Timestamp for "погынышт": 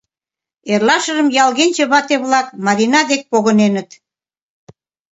3.31-3.89